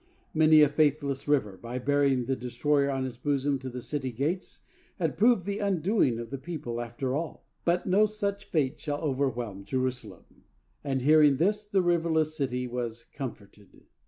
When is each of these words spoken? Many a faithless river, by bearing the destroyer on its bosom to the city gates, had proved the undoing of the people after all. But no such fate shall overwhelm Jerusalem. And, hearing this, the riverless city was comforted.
Many 0.33 0.61
a 0.61 0.67
faithless 0.67 1.27
river, 1.27 1.57
by 1.57 1.77
bearing 1.77 2.25
the 2.25 2.35
destroyer 2.35 2.89
on 2.89 3.05
its 3.05 3.17
bosom 3.17 3.59
to 3.59 3.69
the 3.69 3.83
city 3.83 4.11
gates, 4.11 4.61
had 4.97 5.15
proved 5.15 5.45
the 5.45 5.59
undoing 5.59 6.17
of 6.17 6.31
the 6.31 6.39
people 6.39 6.81
after 6.81 7.15
all. 7.15 7.45
But 7.65 7.85
no 7.85 8.07
such 8.07 8.45
fate 8.45 8.79
shall 8.79 9.01
overwhelm 9.01 9.63
Jerusalem. 9.63 10.25
And, 10.83 11.03
hearing 11.03 11.37
this, 11.37 11.65
the 11.65 11.83
riverless 11.83 12.35
city 12.35 12.65
was 12.65 13.03
comforted. 13.13 13.83